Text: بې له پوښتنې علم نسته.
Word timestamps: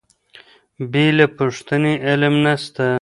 بې 0.91 1.05
له 1.17 1.25
پوښتنې 1.37 1.93
علم 2.07 2.33
نسته. 2.45 2.85